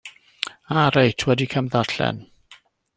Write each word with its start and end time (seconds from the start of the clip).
Ah, 0.77 0.87
reit, 0.95 1.27
wedi 1.29 1.47
camddarllen! 1.53 2.25